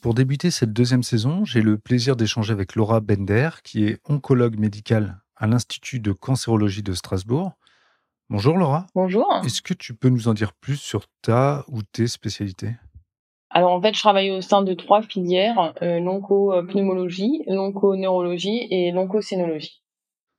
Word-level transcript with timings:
Pour 0.00 0.14
débuter 0.14 0.52
cette 0.52 0.72
deuxième 0.72 1.02
saison, 1.02 1.44
j'ai 1.44 1.60
le 1.60 1.76
plaisir 1.76 2.14
d'échanger 2.14 2.52
avec 2.52 2.76
Laura 2.76 3.00
Bender, 3.00 3.50
qui 3.64 3.84
est 3.84 3.98
oncologue 4.08 4.56
médicale 4.56 5.18
à 5.34 5.48
l'Institut 5.48 5.98
de 5.98 6.12
cancérologie 6.12 6.84
de 6.84 6.92
Strasbourg. 6.92 7.54
Bonjour 8.30 8.56
Laura. 8.56 8.86
Bonjour. 8.94 9.26
Est-ce 9.44 9.60
que 9.60 9.74
tu 9.74 9.94
peux 9.94 10.08
nous 10.08 10.28
en 10.28 10.34
dire 10.34 10.52
plus 10.52 10.76
sur 10.76 11.06
ta 11.20 11.64
ou 11.66 11.82
tes 11.82 12.06
spécialités? 12.06 12.76
Alors 13.50 13.72
en 13.72 13.82
fait, 13.82 13.92
je 13.94 13.98
travaille 13.98 14.30
au 14.30 14.40
sein 14.40 14.62
de 14.62 14.72
trois 14.74 15.02
filières, 15.02 15.74
euh, 15.82 15.98
l'onco-pneumologie, 15.98 17.42
l'onco-neurologie 17.48 18.68
et 18.70 18.92
l'oncocénologie. 18.92 19.82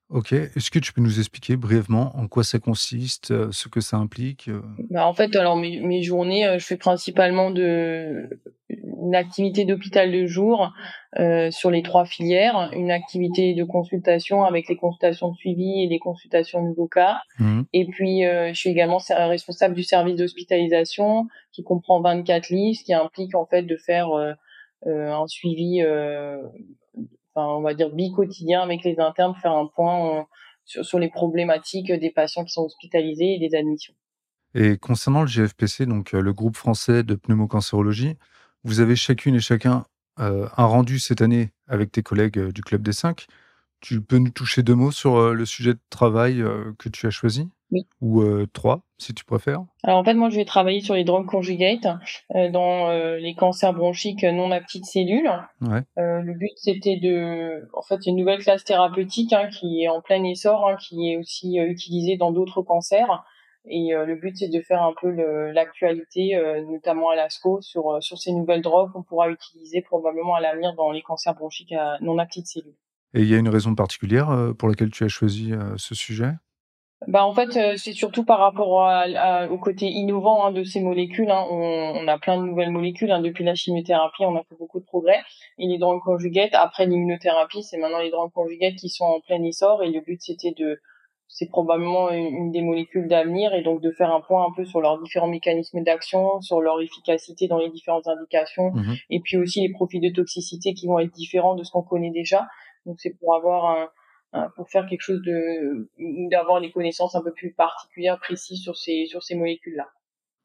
Ok, 0.10 0.34
est-ce 0.34 0.72
que 0.72 0.80
tu 0.80 0.92
peux 0.92 1.02
nous 1.02 1.20
expliquer 1.20 1.56
brièvement 1.56 2.12
en 2.16 2.28
quoi 2.28 2.44
ça 2.44 2.58
consiste, 2.58 3.30
euh, 3.30 3.50
ce 3.52 3.68
que 3.68 3.80
ça 3.80 3.98
implique 3.98 4.48
euh? 4.48 4.62
Bah, 4.90 5.06
En 5.06 5.14
fait, 5.14 5.36
alors 5.36 5.56
mes, 5.56 5.80
mes 5.82 6.02
journées, 6.02 6.48
euh, 6.48 6.58
je 6.58 6.66
fais 6.66 6.78
principalement 6.78 7.52
de 7.52 8.28
une 9.02 9.16
activité 9.16 9.66
d'hôpital 9.66 10.12
de 10.12 10.26
jour 10.26 10.72
euh, 11.20 11.52
sur 11.52 11.72
les 11.72 11.82
trois 11.82 12.06
filières, 12.06 12.70
une 12.74 12.92
activité 12.92 13.54
de 13.54 13.64
consultation 13.64 14.44
avec 14.44 14.68
les 14.68 14.76
consultations 14.76 15.32
de 15.32 15.36
suivi 15.36 15.84
et 15.84 15.88
les 15.88 16.00
consultations 16.00 16.72
de 16.72 16.88
cas. 16.88 17.20
Mmh. 17.40 17.62
Et 17.74 17.86
puis, 17.86 18.26
euh, 18.26 18.50
je 18.50 18.60
suis 18.60 18.70
également 18.70 19.00
responsable 19.10 19.76
du 19.76 19.84
service 19.84 20.16
d'hospitalisation 20.16 21.28
qui 21.52 21.64
comprend 21.64 22.02
24 22.02 22.50
lits, 22.50 22.76
ce 22.76 22.84
qui 22.84 22.94
implique 22.94 23.36
en 23.36 23.46
fait 23.46 23.64
de 23.64 23.78
faire 23.78 24.10
euh, 24.12 24.34
un 24.86 25.28
suivi 25.28 25.82
on 27.36 27.62
va 27.62 27.74
dire 27.74 27.90
bi-quotidien 27.90 28.62
avec 28.62 28.84
les 28.84 29.00
internes, 29.00 29.36
faire 29.42 29.54
un 29.54 29.68
point 29.68 30.26
sur, 30.66 30.86
sur, 30.86 31.00
les 31.00 31.10
problématiques 31.10 31.92
des 31.92 32.12
patients 32.12 32.44
qui 32.44 32.54
sont 32.54 32.64
hospitalisés 32.64 33.36
et 33.36 33.40
des 33.40 33.56
admissions. 33.56 33.94
Et 34.56 34.78
concernant 34.78 35.22
le 35.22 35.28
GFPC, 35.28 35.86
donc 35.86 36.12
le 36.12 36.34
groupe 36.34 36.58
français 36.58 37.04
de 37.04 37.16
pneumocancérologie, 37.16 38.16
vous 38.64 38.80
avez 38.80 38.96
chacune 38.96 39.36
et 39.36 39.40
chacun 39.40 39.86
un 40.18 40.66
rendu 40.66 41.00
cette 41.00 41.22
année 41.22 41.52
avec 41.68 41.92
tes 41.92 42.04
collègues 42.04 42.50
du 42.50 42.62
Club 42.62 42.82
des 42.82 42.92
5. 42.92 43.26
Tu 43.80 44.02
peux 44.02 44.18
nous 44.18 44.32
toucher 44.32 44.64
deux 44.64 44.76
mots 44.76 44.92
sur 44.92 45.34
le 45.34 45.46
sujet 45.46 45.74
de 45.74 45.80
travail 45.90 46.44
que 46.78 46.90
tu 46.90 47.08
as 47.08 47.12
choisi? 47.12 47.48
Oui. 47.72 47.86
Ou 48.02 48.24
trois, 48.48 48.82
si 48.98 49.14
tu 49.14 49.24
préfères. 49.26 49.64
Alors 49.84 50.00
en 50.00 50.04
fait, 50.04 50.16
moi, 50.16 50.30
je 50.30 50.38
vais 50.38 50.46
travailler 50.46 50.82
sur 50.82 50.96
les 50.96 51.04
drogues 51.04 51.28
conjugates 51.28 51.88
dans 52.34 52.92
les 53.18 53.36
cancers 53.36 53.74
bronchiques 53.74 54.24
non 54.24 54.52
à 54.52 54.60
petites 54.60 54.86
cellules. 54.86 55.30
Ouais. 55.62 55.84
le 55.98 56.34
but, 56.34 56.52
c'était 56.56 56.98
de... 56.98 57.68
En 57.74 57.82
fait, 57.82 58.06
une 58.08 58.16
nouvelle 58.16 58.40
classe 58.40 58.64
thérapeutique 58.64 59.34
hein, 59.34 59.50
qui 59.50 59.84
est 59.84 59.88
en 59.88 60.02
plein 60.02 60.24
essor, 60.24 60.68
hein, 60.68 60.78
qui 60.78 61.12
est 61.12 61.18
aussi 61.18 61.58
utilisée 61.58 62.18
dans 62.18 62.32
d'autres 62.32 62.62
cancers. 62.62 63.24
Et 63.66 63.90
le 63.94 64.16
but, 64.16 64.36
c'est 64.36 64.50
de 64.50 64.62
faire 64.62 64.82
un 64.82 64.94
peu 65.00 65.12
l'actualité, 65.52 66.42
notamment 66.68 67.10
à 67.10 67.16
l'ASCO, 67.16 67.62
sur, 67.62 68.02
sur 68.02 68.18
ces 68.18 68.32
nouvelles 68.32 68.62
drogues 68.62 68.92
qu'on 68.92 69.04
pourra 69.04 69.30
utiliser 69.30 69.82
probablement 69.82 70.34
à 70.34 70.42
l'avenir 70.42 70.74
dans 70.76 70.92
les 70.92 71.04
cancers 71.04 71.36
bronchiques 71.36 71.74
à 71.74 71.98
non 72.02 72.18
à 72.18 72.26
petites 72.26 72.48
cellules. 72.48 72.78
Et 73.14 73.22
il 73.22 73.30
y 73.30 73.36
a 73.36 73.38
une 73.38 73.50
raison 73.50 73.76
particulière 73.76 74.54
pour 74.58 74.70
laquelle 74.70 74.90
tu 74.90 75.04
as 75.04 75.08
choisi 75.08 75.52
ce 75.78 75.94
sujet? 75.94 76.32
Bah 77.08 77.26
en 77.26 77.34
fait, 77.34 77.78
c'est 77.78 77.94
surtout 77.94 78.26
par 78.26 78.40
rapport 78.40 78.86
à, 78.88 79.48
au 79.50 79.58
côté 79.58 79.88
innovant 79.88 80.46
hein, 80.46 80.52
de 80.52 80.64
ces 80.64 80.82
molécules. 80.82 81.32
Hein. 81.32 81.46
On, 81.50 81.94
on, 81.96 82.08
a 82.08 82.20
plein 82.20 82.38
de 82.38 82.46
nouvelles 82.46 82.72
molécules. 82.72 83.10
Hein. 83.12 83.22
Depuis 83.22 83.44
la 83.44 83.56
chimiothérapie, 83.56 84.26
on 84.26 84.36
a 84.36 84.44
fait 84.44 84.56
beaucoup 84.60 84.80
de 84.80 84.86
progrès. 84.86 85.20
Et 85.58 85.68
les 85.68 85.78
drogues 85.78 86.02
conjugates, 86.02 86.54
après 86.54 86.86
l'immunothérapie, 86.86 87.64
c'est 87.64 87.78
maintenant 87.78 88.00
les 88.00 88.12
drogues 88.12 88.34
conjugates 88.34 88.76
qui 88.76 88.90
sont 88.90 89.06
en 89.06 89.22
plein 89.22 89.42
essor. 89.44 89.82
Et 89.82 89.92
le 89.92 90.02
but, 90.02 90.22
c'était 90.22 90.52
de, 90.52 90.82
c'est 91.30 91.48
probablement 91.48 92.10
une 92.10 92.52
des 92.52 92.62
molécules 92.62 93.08
d'avenir 93.08 93.54
et 93.54 93.62
donc 93.62 93.82
de 93.82 93.92
faire 93.92 94.12
un 94.12 94.20
point 94.20 94.46
un 94.46 94.52
peu 94.56 94.66
sur 94.66 94.82
leurs 94.82 95.00
différents 95.02 95.28
mécanismes 95.28 95.84
d'action, 95.84 96.42
sur 96.42 96.60
leur 96.60 96.82
efficacité 96.82 97.48
dans 97.48 97.60
les 97.60 97.70
différentes 97.70 98.08
indications 98.08 98.72
Mmh 98.74 98.96
et 99.10 99.20
puis 99.20 99.38
aussi 99.38 99.62
les 99.62 99.72
profils 99.72 100.02
de 100.02 100.10
toxicité 100.10 100.74
qui 100.74 100.88
vont 100.88 101.00
être 101.00 101.12
différents 101.12 101.56
de 101.56 101.64
ce 101.64 101.72
qu'on 101.72 101.84
connaît 101.84 102.12
déjà. 102.12 102.48
Donc 102.86 103.00
c'est 103.00 103.18
pour 103.20 103.36
avoir 103.36 103.66
un- 103.66 103.90
pour 104.56 104.70
faire 104.70 104.86
quelque 104.88 105.02
chose 105.02 105.22
de 105.22 105.90
d'avoir 106.30 106.62
des 106.62 106.72
connaissances 106.72 107.16
un 107.16 107.22
peu 107.22 107.32
plus 107.34 107.52
particulières 107.54 108.20
précises 108.20 108.62
sur 108.62 108.78
ces 108.78 109.06
sur 109.08 109.24
ces 109.24 109.36
molécules 109.36 109.76
là. 109.76 109.88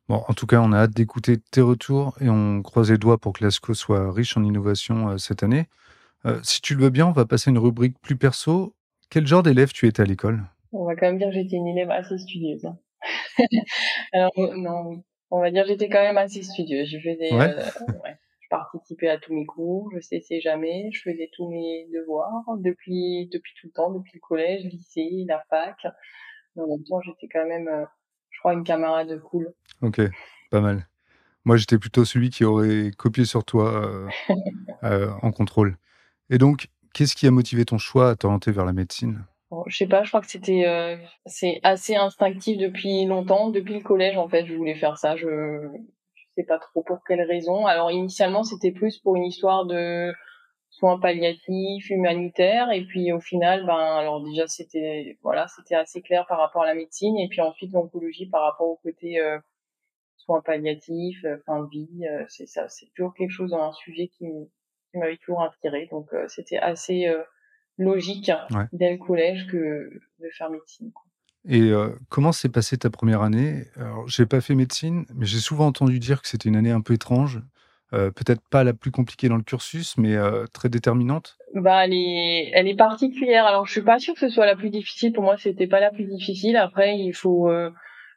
Bon, 0.08 0.22
en 0.28 0.34
tout 0.34 0.46
cas, 0.46 0.60
on 0.60 0.72
a 0.72 0.80
hâte 0.80 0.90
d'écouter 0.90 1.38
tes 1.50 1.62
retours 1.62 2.16
et 2.20 2.28
on 2.28 2.60
croise 2.62 2.90
les 2.90 2.98
doigts 2.98 3.16
pour 3.18 3.32
que 3.32 3.42
l'ASCO 3.42 3.72
soit 3.72 4.12
riche 4.12 4.36
en 4.36 4.44
innovation 4.44 5.08
euh, 5.10 5.16
cette 5.18 5.42
année. 5.42 5.66
Euh, 6.26 6.38
si 6.42 6.60
tu 6.60 6.74
le 6.74 6.82
veux 6.84 6.90
bien, 6.90 7.06
on 7.06 7.12
va 7.12 7.24
passer 7.24 7.48
à 7.48 7.52
une 7.52 7.58
rubrique 7.58 7.98
plus 8.02 8.16
perso. 8.16 8.74
Quel 9.08 9.26
genre 9.26 9.42
d'élève 9.42 9.72
tu 9.72 9.86
étais 9.86 10.02
à 10.02 10.04
l'école? 10.04 10.42
On 10.72 10.84
va 10.84 10.94
quand 10.94 11.06
même 11.06 11.16
dire 11.18 11.28
que 11.28 11.34
j'étais 11.34 11.56
une 11.56 11.68
élève 11.68 11.90
assez 11.90 12.18
studieuse. 12.18 12.66
hein. 12.66 12.76
Alors 14.12 14.32
euh, 14.38 14.54
non, 14.56 15.02
on 15.30 15.40
va 15.40 15.50
dire 15.50 15.62
que 15.64 15.68
j'étais 15.70 15.88
quand 15.88 16.02
même 16.02 16.18
assez 16.18 16.42
studieuse. 16.42 16.88
Je 16.88 16.98
faisais 16.98 17.32
Ouais. 17.34 17.48
euh, 17.48 17.92
ouais. 18.02 18.16
Participais 18.54 19.08
à 19.08 19.18
tous 19.18 19.34
mes 19.34 19.46
cours, 19.46 19.90
je 19.92 20.00
cessais 20.00 20.40
jamais, 20.40 20.88
je 20.92 21.02
faisais 21.02 21.28
tous 21.32 21.50
mes 21.50 21.88
devoirs 21.92 22.44
depuis 22.58 23.28
depuis 23.32 23.52
tout 23.60 23.66
le 23.66 23.72
temps, 23.72 23.90
depuis 23.90 24.12
le 24.14 24.20
collège, 24.20 24.64
lycée, 24.64 25.24
la 25.26 25.42
fac. 25.50 25.76
Mais 26.54 26.62
en 26.62 26.68
même 26.68 26.84
temps, 26.84 27.00
j'étais 27.00 27.26
quand 27.26 27.46
même, 27.48 27.66
euh, 27.66 27.84
je 28.30 28.38
crois, 28.38 28.52
une 28.52 28.62
camarade 28.62 29.20
cool. 29.22 29.52
Ok, 29.82 30.00
pas 30.52 30.60
mal. 30.60 30.86
Moi, 31.44 31.56
j'étais 31.56 31.78
plutôt 31.78 32.04
celui 32.04 32.30
qui 32.30 32.44
aurait 32.44 32.92
copié 32.96 33.24
sur 33.24 33.44
toi 33.44 33.84
euh, 33.84 34.08
euh, 34.84 35.10
en 35.22 35.32
contrôle. 35.32 35.76
Et 36.30 36.38
donc, 36.38 36.68
qu'est-ce 36.94 37.16
qui 37.16 37.26
a 37.26 37.32
motivé 37.32 37.64
ton 37.64 37.78
choix 37.78 38.10
à 38.10 38.14
t'orienter 38.14 38.52
vers 38.52 38.64
la 38.64 38.72
médecine? 38.72 39.24
Bon, 39.50 39.64
je 39.66 39.76
sais 39.76 39.86
pas, 39.86 40.04
je 40.04 40.08
crois 40.08 40.20
que 40.20 40.30
c'était 40.30 40.66
euh, 40.66 40.96
c'est 41.26 41.60
assez 41.62 41.96
instinctif 41.96 42.56
depuis 42.56 43.04
longtemps, 43.04 43.50
depuis 43.50 43.74
le 43.74 43.82
collège 43.82 44.16
en 44.16 44.28
fait, 44.28 44.46
je 44.46 44.54
voulais 44.54 44.74
faire 44.74 44.96
ça. 44.96 45.16
Je 45.16 45.26
sais 46.36 46.44
pas 46.44 46.58
trop 46.58 46.82
pour 46.82 47.02
quelle 47.06 47.22
raison. 47.22 47.66
Alors 47.66 47.90
initialement, 47.90 48.42
c'était 48.44 48.72
plus 48.72 48.98
pour 48.98 49.16
une 49.16 49.24
histoire 49.24 49.66
de 49.66 50.12
soins 50.70 50.98
palliatifs, 50.98 51.88
humanitaires 51.90 52.70
et 52.72 52.84
puis 52.84 53.12
au 53.12 53.20
final 53.20 53.64
ben 53.64 53.76
alors 53.76 54.20
déjà 54.24 54.46
c'était 54.48 55.16
voilà, 55.22 55.46
c'était 55.46 55.76
assez 55.76 56.02
clair 56.02 56.26
par 56.26 56.38
rapport 56.38 56.62
à 56.62 56.66
la 56.66 56.74
médecine 56.74 57.16
et 57.16 57.28
puis 57.28 57.40
ensuite 57.40 57.72
l'oncologie 57.72 58.26
par 58.28 58.42
rapport 58.42 58.66
au 58.68 58.76
côté 58.82 59.20
euh, 59.20 59.38
soins 60.16 60.40
palliatifs, 60.40 61.24
euh, 61.24 61.36
fin 61.46 61.62
de 61.62 61.68
vie, 61.70 62.06
euh, 62.10 62.24
c'est 62.28 62.46
ça, 62.46 62.68
c'est 62.68 62.86
toujours 62.96 63.14
quelque 63.14 63.30
chose 63.30 63.54
un 63.54 63.72
sujet 63.72 64.08
qui 64.08 64.26
m'avait 64.94 65.16
toujours 65.18 65.42
attiré 65.42 65.86
donc 65.92 66.12
euh, 66.12 66.26
c'était 66.26 66.58
assez 66.58 67.06
euh, 67.06 67.22
logique 67.78 68.32
Ouais. 68.50 68.64
dès 68.72 68.90
le 68.92 68.98
collège 68.98 69.46
que 69.46 69.56
de 70.18 70.28
faire 70.36 70.50
médecine. 70.50 70.90
quoi. 70.92 71.04
Et 71.46 71.60
euh, 71.60 71.90
comment 72.08 72.32
s'est 72.32 72.48
passée 72.48 72.78
ta 72.78 72.90
première 72.90 73.22
année? 73.22 73.64
Alors, 73.76 74.08
j'ai 74.08 74.26
pas 74.26 74.40
fait 74.40 74.54
médecine, 74.54 75.04
mais 75.14 75.26
j'ai 75.26 75.38
souvent 75.38 75.66
entendu 75.66 75.98
dire 75.98 76.22
que 76.22 76.28
c'était 76.28 76.48
une 76.48 76.56
année 76.56 76.70
un 76.70 76.80
peu 76.80 76.94
étrange. 76.94 77.40
Euh, 77.92 78.10
Peut-être 78.10 78.40
pas 78.50 78.64
la 78.64 78.72
plus 78.72 78.90
compliquée 78.90 79.28
dans 79.28 79.36
le 79.36 79.42
cursus, 79.42 79.96
mais 79.98 80.14
euh, 80.14 80.46
très 80.52 80.68
déterminante. 80.68 81.36
Bah, 81.54 81.84
elle 81.84 81.92
est, 81.92 82.50
elle 82.54 82.66
est 82.66 82.76
particulière. 82.76 83.44
Alors, 83.44 83.66
je 83.66 83.72
suis 83.72 83.82
pas 83.82 83.98
sûre 83.98 84.14
que 84.14 84.20
ce 84.20 84.30
soit 84.30 84.46
la 84.46 84.56
plus 84.56 84.70
difficile. 84.70 85.12
Pour 85.12 85.22
moi, 85.22 85.36
c'était 85.36 85.66
pas 85.66 85.80
la 85.80 85.90
plus 85.90 86.06
difficile. 86.06 86.56
Après, 86.56 86.98
il 86.98 87.12
faut, 87.12 87.50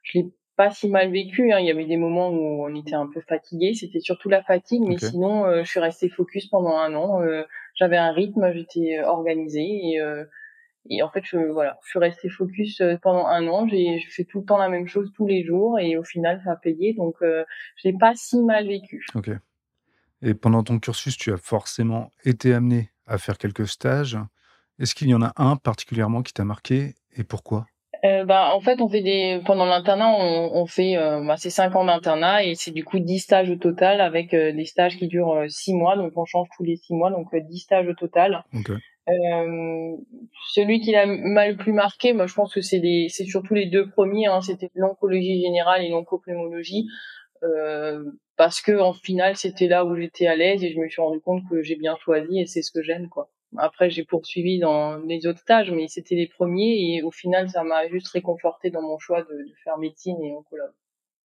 je 0.03 0.17
l'ai 0.17 0.25
pas 0.55 0.71
si 0.71 0.89
mal 0.89 1.11
vécu. 1.11 1.51
Hein. 1.51 1.59
Il 1.59 1.67
y 1.67 1.71
avait 1.71 1.85
des 1.85 1.97
moments 1.97 2.29
où 2.29 2.65
on 2.65 2.73
était 2.75 2.95
un 2.95 3.07
peu 3.13 3.21
fatigué. 3.27 3.73
C'était 3.73 3.99
surtout 3.99 4.29
la 4.29 4.41
fatigue, 4.41 4.83
mais 4.87 4.97
sinon, 4.97 5.45
je 5.63 5.69
suis 5.69 5.81
restée 5.81 6.09
focus 6.09 6.47
pendant 6.47 6.77
un 6.77 6.95
an. 6.95 7.21
J'avais 7.75 7.97
un 7.97 8.13
rythme, 8.13 8.51
j'étais 8.53 9.01
organisée 9.03 9.67
et, 9.67 10.01
et 10.89 11.03
en 11.03 11.09
fait, 11.09 11.23
je, 11.23 11.37
voilà, 11.37 11.77
je 11.83 11.89
suis 11.89 11.99
restée 11.99 12.29
focus 12.29 12.81
euh, 12.81 12.97
pendant 13.01 13.25
un 13.27 13.47
an. 13.47 13.67
J'ai, 13.67 13.99
je 13.99 14.09
fais 14.09 14.23
tout 14.23 14.39
le 14.39 14.45
temps 14.45 14.57
la 14.57 14.69
même 14.69 14.87
chose 14.87 15.11
tous 15.15 15.27
les 15.27 15.43
jours 15.43 15.79
et 15.79 15.97
au 15.97 16.03
final, 16.03 16.41
ça 16.43 16.51
a 16.51 16.55
payé. 16.55 16.93
Donc, 16.93 17.15
euh, 17.21 17.43
je 17.75 17.87
l'ai 17.87 17.97
pas 17.97 18.13
si 18.15 18.41
mal 18.41 18.67
vécu. 18.67 19.05
Ok. 19.15 19.29
Et 20.21 20.33
pendant 20.33 20.63
ton 20.63 20.79
cursus, 20.79 21.17
tu 21.17 21.31
as 21.31 21.37
forcément 21.37 22.11
été 22.25 22.53
amené 22.53 22.89
à 23.05 23.17
faire 23.17 23.37
quelques 23.37 23.67
stages. 23.67 24.17
Est-ce 24.79 24.95
qu'il 24.95 25.09
y 25.09 25.15
en 25.15 25.21
a 25.21 25.33
un 25.37 25.55
particulièrement 25.55 26.21
qui 26.21 26.33
t'a 26.33 26.43
marqué 26.43 26.95
et 27.15 27.23
pourquoi? 27.23 27.65
Euh, 28.05 28.25
bah, 28.25 28.53
en 28.53 28.61
fait, 28.61 28.79
on 28.81 28.87
fait 28.87 29.01
des 29.01 29.41
pendant 29.45 29.65
l'internat, 29.65 30.09
on, 30.09 30.51
on 30.53 30.65
fait 30.65 30.97
euh, 30.97 31.23
bah, 31.25 31.35
c'est 31.37 31.49
cinq 31.49 31.75
ans 31.75 31.85
d'internat 31.85 32.43
et 32.43 32.55
c'est 32.55 32.71
du 32.71 32.83
coup 32.83 32.99
10 32.99 33.19
stages 33.19 33.49
au 33.49 33.55
total 33.55 34.01
avec 34.01 34.33
euh, 34.33 34.51
des 34.51 34.65
stages 34.65 34.97
qui 34.97 35.07
durent 35.07 35.45
six 35.47 35.73
mois, 35.73 35.95
donc 35.95 36.11
on 36.15 36.25
change 36.25 36.47
tous 36.55 36.63
les 36.63 36.75
six 36.75 36.93
mois, 36.93 37.09
donc 37.09 37.33
euh, 37.33 37.39
10 37.41 37.57
stages 37.57 37.87
au 37.87 37.93
total. 37.93 38.43
Ok. 38.53 38.71
Euh, 39.09 39.95
celui 40.49 40.81
qui 40.81 40.91
l'a 40.91 41.05
m'a 41.05 41.47
le 41.47 41.55
plus 41.55 41.71
marqué, 41.73 42.13
moi 42.13 42.27
je 42.27 42.33
pense 42.33 42.53
que 42.53 42.61
c'est 42.61 42.79
les 42.79 43.07
c'est 43.09 43.25
surtout 43.25 43.53
les 43.53 43.67
deux 43.67 43.89
premiers, 43.89 44.27
hein, 44.27 44.41
c'était 44.41 44.69
l'oncologie 44.75 45.41
générale 45.41 45.83
et 45.83 45.89
l'oncopneumologie. 45.89 46.87
parce 48.35 48.61
que 48.61 48.77
en 48.79 48.93
final 48.93 49.35
c'était 49.37 49.67
là 49.67 49.85
où 49.85 49.95
j'étais 49.95 50.27
à 50.27 50.35
l'aise 50.35 50.63
et 50.63 50.71
je 50.73 50.79
me 50.79 50.87
suis 50.89 51.01
rendu 51.01 51.19
compte 51.21 51.43
que 51.49 51.61
j'ai 51.61 51.75
bien 51.75 51.95
choisi 51.97 52.39
et 52.41 52.45
c'est 52.45 52.61
ce 52.61 52.71
que 52.71 52.81
j'aime 52.81 53.07
quoi. 53.09 53.29
Après 53.57 53.89
j'ai 53.89 54.03
poursuivi 54.03 54.59
dans 54.59 54.97
les 54.97 55.25
autres 55.25 55.39
stages 55.39 55.71
mais 55.71 55.87
c'était 55.87 56.15
les 56.15 56.27
premiers 56.27 56.95
et 56.95 57.01
au 57.03 57.11
final 57.11 57.49
ça 57.49 57.63
m'a 57.63 57.87
juste 57.87 58.09
réconforté 58.09 58.71
dans 58.71 58.81
mon 58.81 58.99
choix 58.99 59.21
de, 59.21 59.27
de 59.27 59.53
faire 59.63 59.77
médecine 59.77 60.21
et 60.21 60.33
oncologue. 60.33 60.73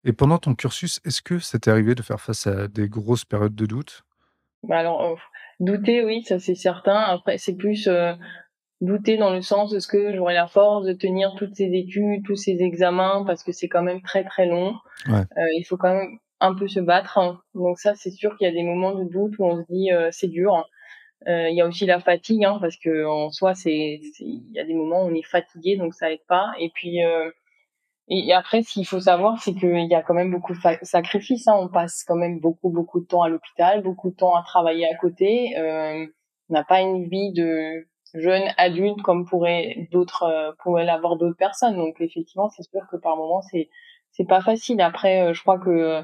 Et 0.04 0.12
pendant 0.12 0.38
ton 0.38 0.54
cursus, 0.54 1.00
est-ce 1.04 1.20
que 1.20 1.34
t'est 1.34 1.70
arrivé 1.70 1.94
de 1.94 2.02
faire 2.02 2.20
face 2.20 2.46
à 2.46 2.68
des 2.68 2.88
grosses 2.88 3.24
périodes 3.24 3.54
de 3.54 3.66
doute? 3.66 4.04
Bah 4.62 4.78
alors 4.78 5.02
euh, 5.02 5.14
douter 5.60 6.04
oui 6.04 6.22
ça 6.22 6.38
c'est 6.38 6.54
certain. 6.54 6.98
Après 6.98 7.38
c'est 7.38 7.56
plus 7.56 7.88
euh, 7.88 8.12
douter 8.80 9.16
dans 9.16 9.32
le 9.32 9.42
sens 9.42 9.70
de 9.70 9.78
ce 9.78 9.88
que 9.88 10.14
j'aurai 10.14 10.34
la 10.34 10.46
force 10.46 10.86
de 10.86 10.92
tenir 10.92 11.34
toutes 11.36 11.54
ces 11.54 11.70
études, 11.74 12.24
tous 12.24 12.36
ces 12.36 12.62
examens 12.62 13.24
parce 13.26 13.42
que 13.42 13.52
c'est 13.52 13.68
quand 13.68 13.82
même 13.82 14.02
très 14.02 14.24
très 14.24 14.46
long. 14.46 14.74
Ouais. 15.08 15.20
Euh, 15.36 15.46
il 15.56 15.64
faut 15.64 15.76
quand 15.76 15.94
même 15.94 16.18
un 16.40 16.54
peu 16.54 16.68
se 16.68 16.80
battre. 16.80 17.18
Hein. 17.18 17.40
Donc 17.54 17.78
ça, 17.78 17.94
c'est 17.94 18.10
sûr 18.10 18.36
qu'il 18.36 18.46
y 18.46 18.50
a 18.50 18.54
des 18.54 18.62
moments 18.62 18.94
de 18.94 19.04
doute 19.04 19.34
où 19.38 19.44
on 19.44 19.56
se 19.56 19.66
dit 19.68 19.92
euh, 19.92 20.08
c'est 20.12 20.28
dur. 20.28 20.68
Euh, 21.26 21.48
il 21.48 21.56
y 21.56 21.60
a 21.60 21.66
aussi 21.66 21.84
la 21.84 21.98
fatigue, 21.98 22.44
hein, 22.44 22.58
parce 22.60 22.76
que 22.76 23.04
en 23.04 23.30
soi, 23.30 23.54
c'est 23.54 24.00
il 24.20 24.52
y 24.52 24.60
a 24.60 24.64
des 24.64 24.74
moments 24.74 25.02
où 25.02 25.08
on 25.08 25.14
est 25.14 25.26
fatigué, 25.26 25.76
donc 25.76 25.94
ça 25.94 26.12
aide 26.12 26.24
pas. 26.28 26.52
Et 26.60 26.70
puis 26.70 27.04
euh, 27.04 27.30
et, 28.10 28.32
après, 28.32 28.62
ce 28.62 28.72
qu'il 28.72 28.86
faut 28.86 29.00
savoir, 29.00 29.40
c'est 29.40 29.54
qu'il 29.54 29.86
y 29.86 29.94
a 29.94 30.02
quand 30.02 30.14
même 30.14 30.30
beaucoup 30.30 30.54
de 30.54 30.58
sacrifices. 30.82 31.46
Hein. 31.46 31.56
On 31.58 31.68
passe 31.68 32.04
quand 32.04 32.16
même 32.16 32.40
beaucoup 32.40 32.70
beaucoup 32.70 33.00
de 33.00 33.06
temps 33.06 33.22
à 33.22 33.28
l'hôpital, 33.28 33.82
beaucoup 33.82 34.10
de 34.10 34.16
temps 34.16 34.34
à 34.34 34.42
travailler 34.42 34.88
à 34.88 34.96
côté. 34.96 35.56
Euh, 35.58 36.06
on 36.48 36.54
n'a 36.54 36.64
pas 36.64 36.80
une 36.80 37.06
vie 37.08 37.32
de 37.32 37.86
jeune 38.14 38.48
adulte 38.56 39.02
comme 39.02 39.26
pourrait 39.26 39.88
d'autres 39.92 40.54
pourraient 40.62 40.86
l'avoir 40.86 41.16
d'autres 41.16 41.36
personnes. 41.36 41.76
Donc 41.76 42.00
effectivement, 42.00 42.48
c'est 42.48 42.62
sûr 42.62 42.80
que 42.90 42.96
par 42.96 43.16
moments 43.16 43.42
c'est 43.42 43.68
c'est 44.12 44.26
pas 44.26 44.40
facile. 44.40 44.80
Après, 44.80 45.34
je 45.34 45.40
crois 45.42 45.58
que 45.58 46.02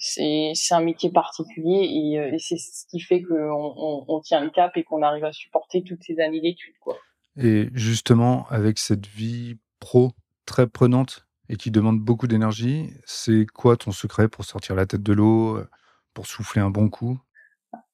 c'est 0.00 0.54
un 0.72 0.80
métier 0.80 1.10
particulier 1.10 1.88
et, 1.90 2.18
euh, 2.18 2.34
et 2.34 2.38
c'est 2.38 2.56
ce 2.56 2.86
qui 2.88 3.00
fait 3.00 3.22
qu'on 3.22 3.34
on, 3.36 4.04
on, 4.08 4.20
tient 4.20 4.40
le 4.40 4.50
cap 4.50 4.76
et 4.76 4.82
qu'on 4.82 5.02
arrive 5.02 5.24
à 5.24 5.32
supporter 5.32 5.82
toutes 5.82 6.02
ces 6.02 6.20
années 6.20 6.40
d'études 6.40 6.78
quoi. 6.80 6.96
Et 7.36 7.68
justement 7.74 8.46
avec 8.48 8.78
cette 8.78 9.06
vie 9.06 9.58
pro 9.78 10.12
très 10.46 10.66
prenante 10.66 11.26
et 11.50 11.56
qui 11.56 11.72
demande 11.72 11.98
beaucoup 11.98 12.28
d'énergie, 12.28 12.90
c'est 13.04 13.44
quoi 13.52 13.76
ton 13.76 13.90
secret 13.90 14.28
pour 14.28 14.44
sortir 14.44 14.76
la 14.76 14.86
tête 14.86 15.02
de 15.02 15.12
l'eau, 15.12 15.56
euh, 15.56 15.68
pour 16.14 16.26
souffler 16.26 16.62
un 16.62 16.70
bon 16.70 16.88
coup? 16.88 17.18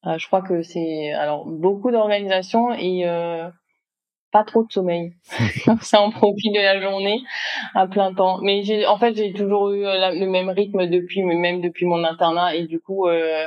Ah, 0.03 0.19
Je 0.19 0.26
crois 0.26 0.43
que 0.43 0.62
c'est 0.62 1.12
alors 1.12 1.47
beaucoup 1.47 1.91
d'organisation 1.91 2.73
et 2.75 3.08
euh, 3.08 3.49
pas 4.31 4.44
trop 4.44 4.62
de 4.62 4.70
sommeil. 4.70 5.14
ça 5.81 6.03
en 6.03 6.11
profite 6.11 6.55
de 6.55 6.61
la 6.61 6.82
journée 6.82 7.23
à 7.75 7.87
plein 7.87 8.12
temps. 8.12 8.41
Mais 8.43 8.62
j'ai, 8.62 8.87
en 8.87 8.99
fait, 8.99 9.17
j'ai 9.17 9.32
toujours 9.32 9.70
eu 9.70 9.87
euh, 9.87 10.11
le 10.12 10.26
même 10.26 10.50
rythme 10.50 10.87
depuis, 10.87 11.23
même 11.23 11.62
depuis 11.62 11.87
mon 11.87 12.05
internat, 12.05 12.55
et 12.55 12.67
du 12.67 12.79
coup, 12.79 13.09
euh, 13.09 13.47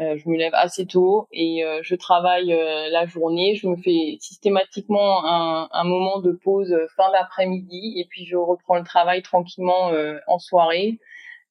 euh, 0.00 0.16
je 0.16 0.28
me 0.28 0.36
lève 0.36 0.54
assez 0.54 0.86
tôt 0.86 1.28
et 1.32 1.64
euh, 1.64 1.80
je 1.82 1.94
travaille 1.94 2.52
euh, 2.52 2.88
la 2.90 3.06
journée. 3.06 3.54
Je 3.54 3.66
me 3.66 3.76
fais 3.76 4.16
systématiquement 4.20 5.24
un, 5.26 5.68
un 5.70 5.84
moment 5.84 6.20
de 6.20 6.32
pause 6.32 6.74
fin 6.96 7.10
d'après-midi, 7.12 7.94
et 7.96 8.06
puis 8.08 8.24
je 8.26 8.36
reprends 8.36 8.78
le 8.78 8.84
travail 8.84 9.22
tranquillement 9.22 9.90
en 10.26 10.38
soirée. 10.38 10.98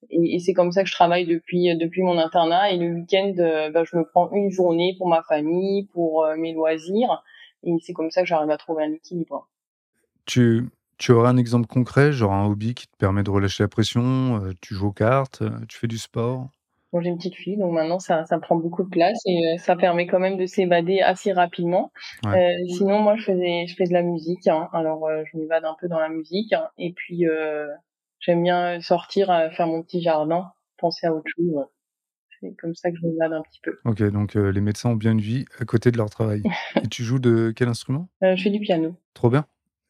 Et, 0.10 0.40
c'est 0.40 0.54
comme 0.54 0.72
ça 0.72 0.84
que 0.84 0.90
je 0.90 0.96
travaille 0.96 1.26
depuis 1.26 1.76
depuis 1.78 2.02
mon 2.02 2.18
internat. 2.18 2.72
Et 2.72 2.78
le 2.78 2.94
week-end, 2.94 3.34
bah, 3.72 3.84
je 3.84 3.96
me 3.96 4.04
prends 4.04 4.32
une 4.32 4.50
journée 4.50 4.96
pour 4.98 5.08
ma 5.08 5.22
famille, 5.22 5.86
pour 5.94 6.26
mes 6.38 6.54
loisirs. 6.54 7.24
Et 7.64 7.72
c'est 7.82 7.94
comme 7.94 8.10
ça 8.10 8.22
que 8.22 8.28
j'arrive 8.28 8.50
à 8.50 8.58
trouver 8.58 8.84
un 8.84 8.92
équilibre. 8.92 9.48
Tu, 10.26 10.70
tu 11.02 11.12
aurais 11.12 11.30
un 11.30 11.38
exemple 11.38 11.66
concret, 11.66 12.12
genre 12.12 12.32
un 12.32 12.46
hobby 12.46 12.76
qui 12.76 12.88
te 12.88 12.96
permet 12.96 13.24
de 13.24 13.32
relâcher 13.32 13.64
la 13.64 13.68
pression 13.68 14.40
euh, 14.44 14.54
Tu 14.62 14.76
joues 14.76 14.90
aux 14.90 14.94
cartes 14.94 15.42
euh, 15.42 15.50
Tu 15.68 15.80
fais 15.80 15.88
du 15.88 15.98
sport? 15.98 16.48
Bon, 16.92 17.00
j'ai 17.00 17.10
une 17.10 17.18
petite 17.18 17.36
fille, 17.36 17.56
donc 17.56 17.72
maintenant 17.72 18.00
ça, 18.00 18.26
ça 18.26 18.38
prend 18.38 18.58
beaucoup 18.58 18.84
de 18.84 18.90
place 18.90 19.18
et 19.26 19.38
euh, 19.38 19.58
ça 19.58 19.78
permet 19.78 20.08
quand 20.08 20.20
même 20.20 20.36
de 20.38 20.46
s'évader 20.46 21.00
assez 21.00 21.32
rapidement. 21.32 21.94
Ouais. 22.26 22.54
Euh, 22.54 22.68
sinon, 22.68 23.00
moi, 23.00 23.16
je 23.16 23.24
faisais, 23.24 23.66
je 23.66 23.76
fais 23.76 23.86
de 23.86 23.94
la 23.94 24.02
musique. 24.02 24.46
Hein. 24.48 24.68
Alors, 24.74 25.08
euh, 25.08 25.24
je 25.32 25.38
m'évade 25.38 25.64
un 25.64 25.76
peu 25.80 25.88
dans 25.88 26.00
la 26.00 26.10
musique. 26.10 26.52
Hein. 26.52 26.68
Et 26.78 26.92
puis, 26.92 27.24
j'aime 28.20 28.44
bien 28.44 28.82
sortir, 28.82 29.28
faire 29.56 29.68
mon 29.68 29.84
petit 29.84 30.02
jardin, 30.02 30.52
penser 30.78 31.08
à 31.08 31.14
autre 31.14 31.28
chose. 31.34 31.66
C'est 32.42 32.56
comme 32.60 32.76
ça 32.76 32.92
que 32.92 32.98
je 32.98 33.08
m'évade 33.08 33.34
un 33.34 33.42
petit 33.42 33.62
peu. 33.64 33.80
Ok, 33.86 34.02
donc 34.12 34.34
les 34.34 34.62
médecins 34.62 34.90
ont 34.90 34.96
bien 34.96 35.12
une 35.12 35.22
vie 35.22 35.46
à 35.60 35.66
côté 35.66 35.92
de 35.92 35.98
leur 35.98 36.10
travail. 36.10 36.42
et 36.84 36.88
tu 36.88 37.04
joues 37.04 37.20
de 37.20 37.54
quel 37.56 37.70
instrument? 37.70 38.10
Je 38.22 38.42
fais 38.42 38.50
du 38.50 38.60
piano. 38.60 38.96
Trop 39.14 39.30
bien. 39.30 39.46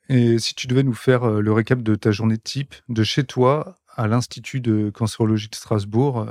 Et 0.10 0.38
si 0.38 0.54
tu 0.54 0.68
devais 0.68 0.84
nous 0.84 0.94
faire 0.94 1.26
le 1.26 1.52
récap 1.54 1.82
de 1.82 1.96
ta 1.96 2.12
journée 2.12 2.38
type 2.38 2.76
de 2.90 3.04
chez 3.04 3.24
toi 3.24 3.78
à 3.96 4.08
l'Institut 4.08 4.60
de 4.60 4.90
cancérologie 4.90 5.50
de 5.50 5.56
Strasbourg, 5.56 6.28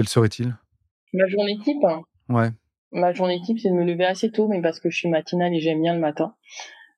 quel 0.00 0.08
serait-il 0.08 0.56
Ma 1.12 1.26
journée 1.26 1.58
type? 1.62 1.84
Ouais. 2.30 2.48
Ma 2.90 3.12
journée 3.12 3.38
type, 3.42 3.58
c'est 3.58 3.68
de 3.68 3.74
me 3.74 3.84
lever 3.84 4.06
assez 4.06 4.32
tôt, 4.32 4.48
mais 4.48 4.62
parce 4.62 4.80
que 4.80 4.88
je 4.88 4.96
suis 4.96 5.10
matinale 5.10 5.52
et 5.52 5.60
j'aime 5.60 5.82
bien 5.82 5.92
le 5.92 6.00
matin. 6.00 6.34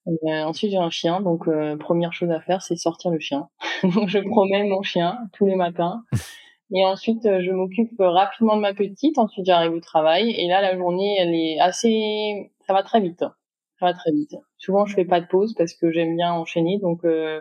Euh, 0.07 0.45
ensuite, 0.45 0.71
j'ai 0.71 0.77
un 0.77 0.89
chien, 0.89 1.21
donc 1.21 1.49
euh, 1.49 1.77
première 1.77 2.13
chose 2.13 2.31
à 2.31 2.41
faire, 2.41 2.63
c'est 2.63 2.77
sortir 2.77 3.11
le 3.11 3.19
chien. 3.19 3.49
donc 3.83 4.09
je 4.09 4.21
promène 4.21 4.69
mon 4.69 4.83
chien 4.83 5.19
tous 5.33 5.47
les 5.47 5.57
matins. 5.57 6.05
Et 6.73 6.87
ensuite, 6.87 7.25
je 7.25 7.51
m'occupe 7.51 7.91
rapidement 7.99 8.55
de 8.55 8.61
ma 8.61 8.73
petite. 8.73 9.19
Ensuite, 9.19 9.47
j'arrive 9.47 9.73
au 9.73 9.81
travail. 9.81 10.31
Et 10.39 10.47
là, 10.47 10.63
la 10.63 10.77
journée, 10.77 11.17
elle 11.19 11.35
est 11.35 11.59
assez... 11.59 12.53
Ça 12.69 12.73
va 12.73 12.85
très 12.85 13.01
vite. 13.01 13.25
Ça 13.81 13.87
va 13.87 13.95
très 13.95 14.13
vite. 14.13 14.37
Souvent, 14.59 14.87
je 14.87 14.95
fais 14.95 15.05
pas 15.05 15.21
de 15.21 15.27
pause 15.27 15.57
parce 15.59 15.75
que 15.75 15.91
j'aime 15.91 16.15
bien 16.15 16.33
enchaîner, 16.33 16.79
donc 16.79 17.05
euh, 17.05 17.41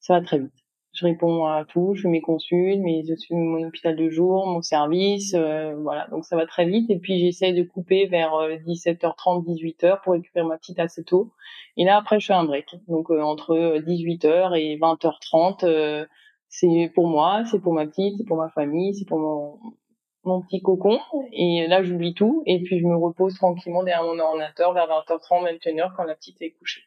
ça 0.00 0.14
va 0.14 0.24
très 0.24 0.38
vite 0.38 0.61
je 0.92 1.06
réponds 1.06 1.46
à 1.46 1.64
tout, 1.64 1.94
je 1.94 2.02
fais 2.02 2.08
mes 2.08 2.20
consultes, 2.20 2.80
mes, 2.80 3.02
mon 3.30 3.66
hôpital 3.66 3.96
de 3.96 4.10
jour, 4.10 4.46
mon 4.46 4.60
service, 4.60 5.34
euh, 5.34 5.74
voilà. 5.76 6.06
Donc 6.08 6.24
ça 6.26 6.36
va 6.36 6.46
très 6.46 6.66
vite. 6.66 6.90
Et 6.90 6.98
puis 6.98 7.18
j'essaie 7.18 7.52
de 7.54 7.62
couper 7.62 8.06
vers 8.06 8.32
17h30, 8.66 9.40
euh, 9.40 9.54
18h 9.54 10.02
pour 10.02 10.12
récupérer 10.12 10.46
ma 10.46 10.58
petite 10.58 10.78
assez 10.78 11.02
tôt. 11.02 11.32
Et 11.78 11.84
là 11.84 11.96
après 11.96 12.20
je 12.20 12.26
fais 12.26 12.34
un 12.34 12.44
break. 12.44 12.66
Donc 12.88 13.10
euh, 13.10 13.22
entre 13.22 13.78
18h 13.78 14.58
et 14.58 14.76
20h30, 14.76 16.06
c'est 16.48 16.92
pour 16.94 17.08
moi, 17.08 17.44
c'est 17.50 17.60
pour 17.60 17.72
ma 17.72 17.86
petite, 17.86 18.18
c'est 18.18 18.26
pour 18.26 18.36
ma 18.36 18.50
famille, 18.50 18.94
c'est 18.94 19.06
pour 19.06 19.18
mon, 19.18 19.58
mon 20.24 20.42
petit 20.42 20.60
cocon. 20.60 20.98
Et 21.32 21.66
là 21.68 21.82
j'oublie 21.82 22.12
tout. 22.12 22.42
Et 22.44 22.62
puis 22.62 22.78
je 22.80 22.84
me 22.84 22.96
repose 22.96 23.34
tranquillement 23.36 23.82
derrière 23.82 24.04
mon 24.04 24.18
ordinateur 24.18 24.74
vers 24.74 24.86
20h30, 24.86 25.58
21h 25.58 25.94
quand 25.96 26.04
la 26.04 26.14
petite 26.14 26.42
est 26.42 26.50
couchée. 26.50 26.82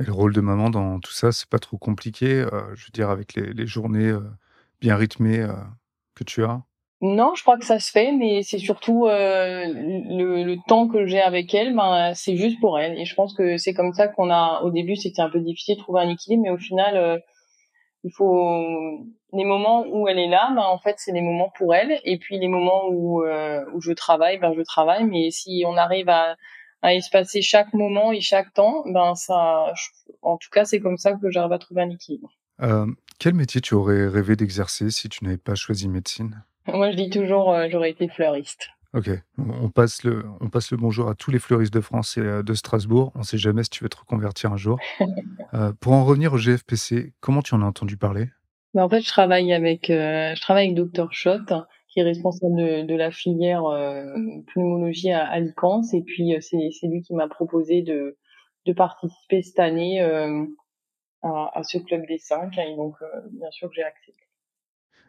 Et 0.00 0.04
le 0.04 0.12
rôle 0.12 0.32
de 0.32 0.40
maman 0.40 0.70
dans 0.70 0.98
tout 0.98 1.12
ça, 1.12 1.30
c'est 1.30 1.48
pas 1.48 1.58
trop 1.58 1.76
compliqué, 1.76 2.40
euh, 2.40 2.74
je 2.74 2.86
veux 2.86 2.92
dire, 2.92 3.10
avec 3.10 3.34
les, 3.34 3.66
journées 3.66 4.08
euh, 4.08 4.20
bien 4.80 4.96
rythmées 4.96 5.40
euh, 5.40 5.52
que 6.14 6.24
tu 6.24 6.42
as? 6.42 6.62
Non, 7.02 7.34
je 7.34 7.42
crois 7.42 7.58
que 7.58 7.66
ça 7.66 7.78
se 7.78 7.90
fait, 7.90 8.12
mais 8.12 8.42
c'est 8.42 8.58
surtout 8.58 9.06
le, 9.06 10.44
le, 10.44 10.56
temps 10.68 10.86
que 10.86 11.06
j'ai 11.06 11.20
avec 11.20 11.54
elle, 11.54 11.74
ben, 11.74 12.12
c'est 12.14 12.36
juste 12.36 12.60
pour 12.60 12.78
elle. 12.78 12.98
Et 12.98 13.06
je 13.06 13.14
pense 13.14 13.32
que 13.34 13.56
c'est 13.56 13.72
comme 13.72 13.94
ça 13.94 14.08
qu'on 14.08 14.30
a, 14.30 14.60
au 14.64 14.70
début, 14.70 14.96
c'était 14.96 15.22
un 15.22 15.30
peu 15.30 15.40
difficile 15.40 15.76
de 15.76 15.80
trouver 15.80 16.02
un 16.02 16.10
équilibre, 16.10 16.42
mais 16.42 16.50
au 16.50 16.58
final, 16.58 17.22
il 18.04 18.12
faut 18.12 18.54
les 19.32 19.44
moments 19.44 19.86
où 19.86 20.08
elle 20.08 20.18
est 20.18 20.28
là, 20.28 20.50
ben, 20.54 20.62
en 20.62 20.78
fait, 20.78 20.96
c'est 20.98 21.12
les 21.12 21.22
moments 21.22 21.50
pour 21.56 21.74
elle. 21.74 22.00
Et 22.04 22.18
puis 22.18 22.38
les 22.38 22.48
moments 22.48 22.88
où, 22.90 23.22
où 23.22 23.80
je 23.80 23.92
travaille, 23.92 24.38
ben, 24.38 24.52
je 24.54 24.60
travaille. 24.60 25.04
Mais 25.04 25.30
si 25.30 25.64
on 25.66 25.78
arrive 25.78 26.10
à 26.10 26.36
à 26.82 26.94
espacer 26.94 27.42
chaque 27.42 27.72
moment 27.74 28.12
et 28.12 28.20
chaque 28.20 28.52
temps, 28.54 28.84
ben 28.86 29.14
ça, 29.14 29.72
en 30.22 30.36
tout 30.36 30.48
cas, 30.50 30.64
c'est 30.64 30.80
comme 30.80 30.96
ça 30.96 31.12
que 31.12 31.30
j'arrive 31.30 31.52
à 31.52 31.58
trouver 31.58 31.82
un 31.82 31.90
équilibre. 31.90 32.30
Euh, 32.62 32.86
quel 33.18 33.34
métier 33.34 33.60
tu 33.60 33.74
aurais 33.74 34.08
rêvé 34.08 34.36
d'exercer 34.36 34.90
si 34.90 35.08
tu 35.08 35.24
n'avais 35.24 35.36
pas 35.38 35.54
choisi 35.54 35.88
médecine? 35.88 36.42
Moi, 36.66 36.90
je 36.90 36.96
dis 36.96 37.10
toujours, 37.10 37.52
euh, 37.52 37.68
j'aurais 37.70 37.90
été 37.90 38.08
fleuriste. 38.08 38.68
Ok, 38.92 39.08
on 39.38 39.68
passe, 39.68 40.02
le, 40.02 40.24
on 40.40 40.48
passe 40.48 40.72
le 40.72 40.76
bonjour 40.76 41.08
à 41.08 41.14
tous 41.14 41.30
les 41.30 41.38
fleuristes 41.38 41.72
de 41.72 41.80
France 41.80 42.16
et 42.16 42.22
euh, 42.22 42.42
de 42.42 42.54
Strasbourg. 42.54 43.12
On 43.14 43.20
ne 43.20 43.24
sait 43.24 43.38
jamais 43.38 43.62
si 43.62 43.70
tu 43.70 43.84
veux 43.84 43.88
te 43.88 43.96
reconvertir 43.96 44.52
un 44.52 44.56
jour. 44.56 44.80
euh, 45.54 45.72
pour 45.80 45.92
en 45.92 46.04
revenir 46.04 46.32
au 46.32 46.38
GFPC, 46.38 47.12
comment 47.20 47.40
tu 47.40 47.54
en 47.54 47.62
as 47.62 47.66
entendu 47.66 47.96
parler? 47.96 48.30
Ben, 48.74 48.82
En 48.82 48.88
fait, 48.88 49.00
je 49.00 49.08
travaille 49.08 49.52
avec, 49.52 49.86
je 49.88 50.40
travaille 50.40 50.72
avec 50.72 50.92
Dr 50.92 51.12
Schott, 51.12 51.52
qui 51.90 52.00
est 52.00 52.04
responsable 52.04 52.56
de, 52.56 52.82
de 52.86 52.94
la 52.94 53.10
filière 53.10 53.64
euh, 53.64 54.04
pneumologie 54.52 55.12
à 55.12 55.26
Alicante. 55.26 55.92
Et 55.92 56.02
puis, 56.02 56.34
euh, 56.34 56.40
c'est 56.40 56.86
lui 56.86 57.02
qui 57.02 57.14
m'a 57.14 57.28
proposé 57.28 57.82
de, 57.82 58.16
de 58.66 58.72
participer 58.72 59.42
cette 59.42 59.58
année 59.58 60.02
euh, 60.02 60.44
à, 61.22 61.50
à, 61.58 61.62
ce 61.62 61.78
club 61.78 62.06
des 62.06 62.18
cinq. 62.18 62.56
Et 62.58 62.76
donc, 62.76 62.94
euh, 63.02 63.06
bien 63.32 63.50
sûr 63.50 63.68
que 63.68 63.74
j'ai 63.74 63.82
accepté. 63.82 64.22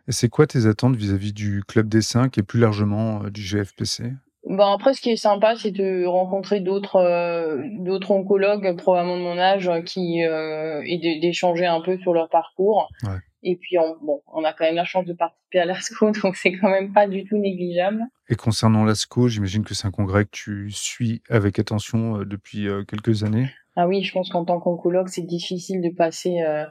Et 0.08 0.12
c'est 0.12 0.30
quoi 0.30 0.48
tes 0.48 0.66
attentes 0.66 0.96
vis-à-vis 0.96 1.30
-vis 1.30 1.34
du 1.34 1.64
club 1.68 1.88
des 1.88 2.02
cinq 2.02 2.38
et 2.38 2.44
plus 2.44 2.60
largement 2.60 3.20
du 3.30 3.42
GFPC 3.42 4.14
ben 4.48 4.74
après, 4.74 4.94
ce 4.96 5.02
qui 5.02 5.12
est 5.12 5.18
sympa, 5.18 5.56
c'est 5.56 5.72
de 5.72 6.06
rencontrer 6.06 6.62
d'autres 6.62 6.96
euh, 6.96 7.62
d'autres 7.80 8.12
oncologues 8.12 8.76
probablement 8.76 9.18
de 9.18 9.22
mon 9.22 9.38
âge 9.38 9.70
qui 9.86 10.24
euh, 10.24 10.82
et 10.86 11.20
d'échanger 11.20 11.68
un 11.68 11.82
peu 11.82 11.98
sur 12.00 12.14
leur 12.14 12.28
parcours. 12.30 12.90
Ouais. 13.04 13.20
Et 13.44 13.56
puis, 13.56 13.78
on, 13.80 13.98
bon, 14.02 14.22
on 14.28 14.44
a 14.44 14.54
quand 14.54 14.66
même 14.66 14.76
la 14.76 14.86
chance 14.86 15.06
de 15.06 15.14
participer 15.14 15.60
à 15.60 15.66
l'ASCO, 15.66 16.12
donc 16.24 16.36
c'est 16.36 16.54
quand 16.54 16.70
même 16.70 16.94
pas 16.94 17.08
du 17.08 17.26
tout 17.26 17.38
négligeable. 17.38 18.04
Et 18.30 18.36
concernant 18.36 18.84
l'ASCO, 18.84 19.28
j'imagine 19.28 19.64
que 19.64 19.74
c'est 19.74 19.88
un 19.88 19.92
congrès 19.92 20.26
que 20.26 20.32
tu 20.32 20.72
suis 20.72 21.22
avec 21.30 21.60
attention 21.60 22.20
euh, 22.20 22.26
depuis 22.26 22.68
euh, 22.68 22.84
quelques 22.84 23.24
années. 23.24 23.48
Ah 23.76 23.88
oui, 23.88 24.04
je 24.04 24.12
pense 24.12 24.30
qu'en 24.30 24.46
tant 24.46 24.60
qu'oncologue, 24.60 25.08
c'est 25.08 25.26
difficile 25.26 25.82
de 25.82 25.90
passer 25.90 26.42
euh, 26.42 26.66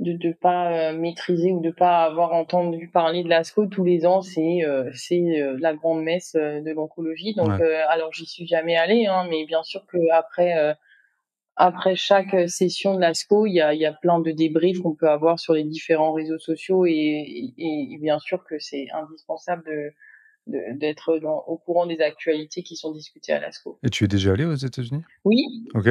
de 0.00 0.12
ne 0.12 0.32
pas 0.32 0.92
maîtriser 0.92 1.52
ou 1.52 1.60
de 1.60 1.70
pas 1.70 2.02
avoir 2.02 2.32
entendu 2.32 2.90
parler 2.92 3.22
de 3.22 3.28
l'ASCO 3.28 3.66
tous 3.66 3.84
les 3.84 4.06
ans 4.06 4.22
c'est 4.22 4.62
c'est 4.92 5.40
la 5.60 5.72
grande 5.72 6.02
messe 6.02 6.34
de 6.34 6.72
l'oncologie 6.72 7.32
donc 7.36 7.60
alors 7.88 8.12
j'y 8.12 8.26
suis 8.26 8.44
jamais 8.44 8.76
allée 8.76 9.06
hein, 9.06 9.24
mais 9.30 9.46
bien 9.46 9.62
sûr 9.62 9.86
que 9.86 9.98
après 10.12 10.76
après 11.56 11.94
chaque 11.94 12.48
session 12.48 12.94
de 12.94 13.00
l'ASCO, 13.00 13.46
il 13.46 13.54
y 13.54 13.60
a, 13.60 13.74
y 13.74 13.86
a 13.86 13.92
plein 13.92 14.18
de 14.20 14.30
débriefs 14.30 14.80
qu'on 14.80 14.94
peut 14.94 15.08
avoir 15.08 15.38
sur 15.38 15.54
les 15.54 15.64
différents 15.64 16.12
réseaux 16.12 16.38
sociaux 16.38 16.84
et, 16.86 17.52
et, 17.56 17.98
bien 18.00 18.18
sûr 18.18 18.44
que 18.44 18.58
c'est 18.58 18.86
indispensable 18.92 19.64
de 19.64 19.92
d'être 20.46 21.18
au 21.46 21.56
courant 21.56 21.86
des 21.86 22.00
actualités 22.00 22.62
qui 22.62 22.76
sont 22.76 22.92
discutées 22.92 23.32
à 23.32 23.40
l'ASCO. 23.40 23.78
Et 23.82 23.88
tu 23.88 24.04
es 24.04 24.08
déjà 24.08 24.32
allé 24.32 24.44
aux 24.44 24.54
États-Unis? 24.54 25.02
Oui. 25.24 25.42
Ok. 25.72 25.88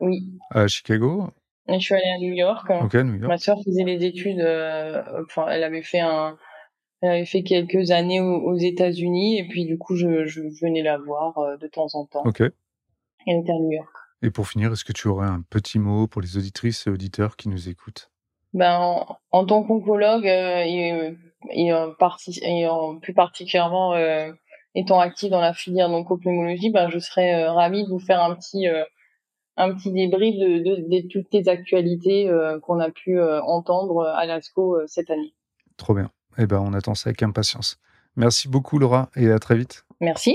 Oui. 0.00 0.28
À 0.50 0.66
Chicago? 0.66 1.30
Je 1.68 1.78
suis 1.78 1.94
allée 1.94 2.12
à 2.14 2.18
New 2.18 2.34
York. 2.34 2.70
Ok, 2.82 2.94
New 2.96 3.14
York. 3.14 3.28
Ma 3.28 3.38
sœur 3.38 3.56
faisait 3.64 3.84
les 3.84 4.04
études, 4.04 4.40
euh, 4.40 5.02
enfin, 5.24 5.46
elle 5.48 5.64
avait 5.64 5.82
fait 5.82 6.00
un, 6.00 6.36
elle 7.00 7.10
avait 7.10 7.24
fait 7.24 7.42
quelques 7.42 7.90
années 7.92 8.20
aux, 8.20 8.56
États-Unis 8.56 9.38
et 9.38 9.48
puis 9.48 9.64
du 9.64 9.78
coup, 9.78 9.96
je, 9.96 10.26
je 10.26 10.42
venais 10.60 10.82
la 10.82 10.98
voir 10.98 11.38
euh, 11.38 11.56
de 11.56 11.66
temps 11.66 11.88
en 11.94 12.04
temps. 12.04 12.24
Ok. 12.26 12.40
Elle 12.40 13.38
était 13.40 13.52
à 13.52 13.58
New 13.58 13.72
York. 13.72 14.03
Et 14.24 14.30
pour 14.30 14.48
finir, 14.48 14.72
est-ce 14.72 14.86
que 14.86 14.94
tu 14.94 15.06
aurais 15.06 15.26
un 15.26 15.42
petit 15.50 15.78
mot 15.78 16.06
pour 16.06 16.22
les 16.22 16.38
auditrices 16.38 16.86
et 16.86 16.90
auditeurs 16.90 17.36
qui 17.36 17.50
nous 17.50 17.68
écoutent? 17.68 18.10
Ben, 18.54 19.04
en, 19.32 19.44
tant 19.44 19.62
qu'oncologue 19.64 20.26
euh, 20.26 20.62
et, 20.64 21.14
et, 21.50 21.68
et 21.68 22.68
plus 23.02 23.12
particulièrement 23.12 23.92
euh, 23.92 24.32
étant 24.74 24.98
active 24.98 25.30
dans 25.30 25.42
la 25.42 25.52
filière 25.52 25.90
d'oncopneumologie, 25.90 26.70
ben, 26.70 26.88
je 26.88 26.98
serais 27.00 27.34
euh, 27.34 27.52
ravie 27.52 27.84
de 27.84 27.88
vous 27.90 27.98
faire 27.98 28.22
un 28.22 28.34
petit 28.34 28.66
un 29.56 29.74
petit 29.74 29.92
débrief 29.92 30.36
de, 30.36 30.58
de, 30.88 31.08
toutes 31.08 31.32
les 31.34 31.46
actualités 31.50 32.28
qu'on 32.62 32.80
a 32.80 32.90
pu 32.90 33.20
entendre 33.20 34.06
à 34.06 34.24
l'ASCO 34.24 34.80
cette 34.86 35.10
année. 35.10 35.34
Trop 35.76 35.94
bien. 35.94 36.10
Eh 36.38 36.46
ben, 36.46 36.60
on 36.60 36.72
attend 36.72 36.94
ça 36.94 37.10
avec 37.10 37.22
impatience. 37.22 37.78
Merci 38.16 38.48
beaucoup 38.48 38.78
Laura 38.78 39.10
et 39.16 39.30
à 39.30 39.38
très 39.38 39.56
vite. 39.56 39.84
Merci. 40.00 40.34